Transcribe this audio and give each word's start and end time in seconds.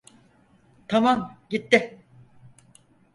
Tamam, 0.87 1.37
gitti. 1.49 2.03